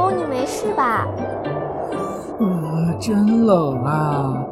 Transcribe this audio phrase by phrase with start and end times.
[0.00, 1.06] 公，你没事吧？
[2.38, 4.46] 呃，真冷啊！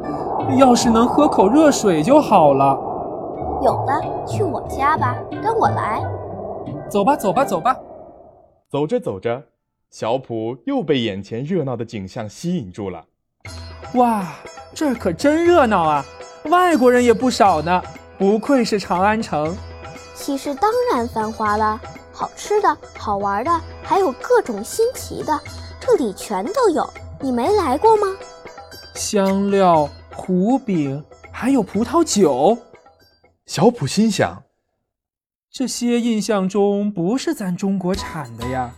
[0.57, 2.77] 要是能喝口热水就好了。
[3.63, 6.03] 有了，去我家吧，跟我来。
[6.87, 7.75] 走吧，走吧，走吧。
[8.69, 9.41] 走着走着，
[9.89, 13.03] 小普又被眼前热闹的景象吸引住了。
[13.95, 14.27] 哇，
[14.75, 16.05] 这儿可真热闹啊！
[16.51, 17.81] 外国人也不少呢，
[18.19, 19.57] 不愧是长安城。
[20.13, 21.81] 其实当然繁华了，
[22.19, 25.39] 好吃的、好玩的，还有各种新奇的，
[25.79, 26.85] 这里全都有。
[27.21, 28.07] 你没来过吗？
[28.93, 32.57] 香料、糊饼，还有葡萄酒。
[33.45, 34.43] 小普心想。
[35.49, 38.69] 这些印象中不是咱中国产的呀。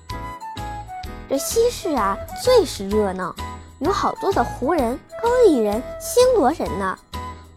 [1.27, 3.35] 这西市啊，最是热闹，
[3.79, 6.95] 有好多的胡人、高丽人、新罗人呢。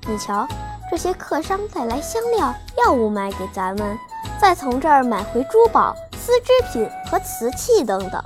[0.09, 0.48] 你瞧，
[0.94, 2.54] 这些客商带来香料、
[2.86, 3.98] 药物卖给咱们，
[4.40, 8.24] 再从这儿买回珠宝、丝织品和瓷器等等。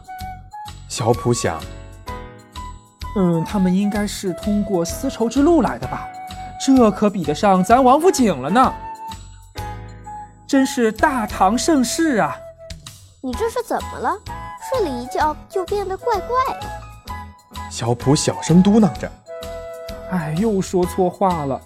[0.86, 1.58] 小普想，
[3.16, 6.06] 嗯，他们应该是通过丝绸之路来的吧？
[6.60, 8.74] 这可比得上咱王府井了呢。
[10.46, 12.36] 真是大唐盛世啊！
[13.22, 14.14] 你这是怎么了？
[14.70, 16.66] 睡了一觉就变得怪怪的。
[17.70, 19.10] 小普小声嘟囔着
[20.12, 21.58] ：“哎，又说错话了。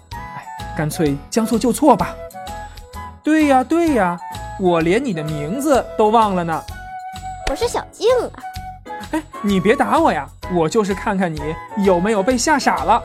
[0.73, 2.15] 哎，干脆将错就错吧。
[3.23, 4.19] 对呀，对呀，
[4.59, 6.61] 我连你的名字都忘了呢。
[7.49, 8.31] 我是小静啊。
[9.11, 10.27] 哎，你别打我呀！
[10.55, 11.39] 我就是看看你
[11.85, 12.99] 有没有被吓傻了。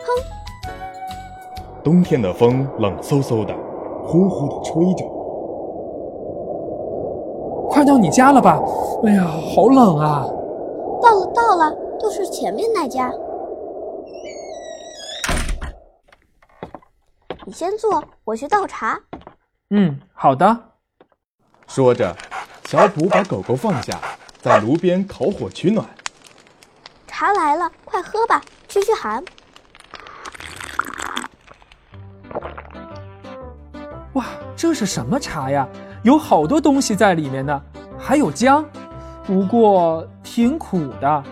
[0.00, 0.06] 哼。
[1.82, 3.54] 冬天的风冷飕飕的，
[4.06, 5.04] 呼呼的吹着。
[7.68, 8.58] 快到你家了吧？
[9.04, 10.24] 哎呀，好冷啊！
[11.02, 13.12] 到了，到了，就是前面那家。
[17.48, 19.00] 你先坐，我去倒茶。
[19.70, 20.54] 嗯，好的。
[21.66, 22.14] 说着，
[22.66, 23.98] 小普把狗狗放下，
[24.42, 25.88] 在炉边烤火取暖。
[27.06, 29.24] 茶来了，快喝吧，驱驱寒。
[34.12, 35.66] 哇，这是什么茶呀？
[36.02, 37.62] 有好多东西在里面呢，
[37.98, 38.62] 还有姜，
[39.24, 41.24] 不过挺苦的。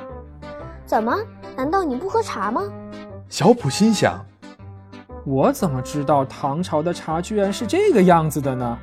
[0.86, 1.14] 怎么？
[1.54, 2.62] 难道你不喝茶吗？
[3.28, 4.24] 小普心想：
[5.26, 8.78] 我怎么知道唐朝的茶居然是这个样子的呢？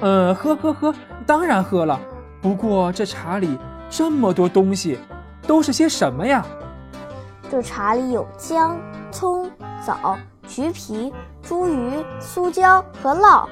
[0.00, 0.94] 呃，喝喝喝，
[1.26, 1.98] 当然喝了。
[2.40, 3.58] 不过这茶里
[3.90, 5.00] 这么多东西，
[5.44, 6.46] 都是些什么呀？
[7.50, 8.78] 这茶里有姜、
[9.10, 9.50] 葱、
[9.84, 10.16] 枣、
[10.46, 11.12] 橘皮、
[11.44, 13.46] 茱萸、苏椒和酪。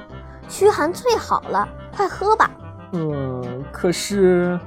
[0.47, 2.49] 驱寒最好了，快喝吧。
[2.93, 4.57] 嗯，可是，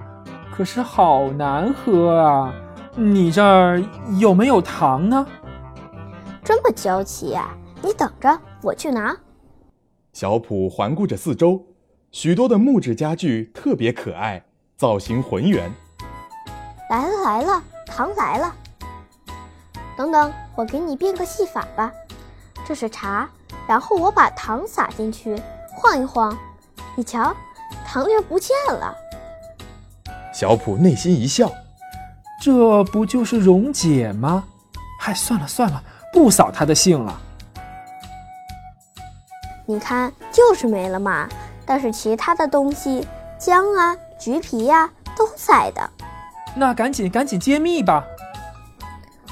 [0.54, 2.52] 可是好难喝啊！
[2.94, 3.82] 你这儿
[4.18, 5.26] 有没有糖呢？
[6.48, 7.54] 这么娇气呀！
[7.82, 9.14] 你等着，我去拿。
[10.14, 11.62] 小普环顾着四周，
[12.10, 14.42] 许多的木质家具特别可爱，
[14.74, 15.70] 造型浑圆。
[16.88, 18.56] 来了来了，糖来了。
[19.94, 21.92] 等等，我给你变个戏法吧。
[22.66, 23.28] 这是茶，
[23.68, 25.38] 然后我把糖撒进去。
[25.76, 26.34] 晃一晃，
[26.96, 27.36] 你瞧，
[27.86, 28.96] 糖粒不见了。
[30.32, 31.52] 小普内心一笑，
[32.40, 34.44] 这不就是溶解吗？
[34.98, 37.20] 嗨，算了算了，不扫他的兴了。
[39.66, 41.28] 你看，就是没了嘛。
[41.66, 43.06] 但是其他的东西，
[43.38, 45.90] 姜啊、橘皮呀，都在的。
[46.54, 48.04] 那赶紧赶紧揭秘吧。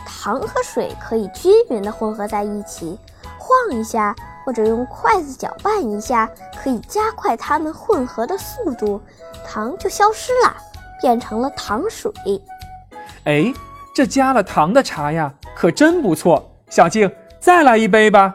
[0.05, 2.99] 糖和水可以均匀的混合在一起，
[3.39, 4.15] 晃一下。
[4.45, 9.03] 或者用筷子搅拌一下，可以加快它们混合的速度，
[9.45, 10.57] 糖就消失了，
[11.01, 12.13] 变成了糖水。
[13.25, 13.53] 哎，
[13.93, 16.49] 这加了糖的茶呀，可真不错。
[16.69, 18.35] 小静，再来一杯吧。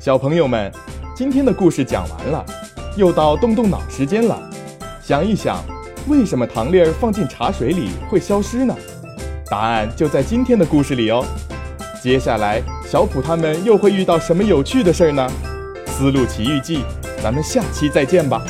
[0.00, 0.70] 小朋友们，
[1.14, 2.44] 今天的故事讲完了，
[2.96, 4.36] 又到动动脑时间了。
[5.00, 5.62] 想一想，
[6.08, 8.74] 为什么糖粒儿放进茶水里会消失呢？
[9.48, 11.24] 答案就在今天的故事里哦。
[12.02, 15.30] 接下来，小普他们又会遇到什么有趣的事儿呢？
[15.88, 16.78] 《丝路奇遇记》，
[17.22, 18.42] 咱们下期再见吧。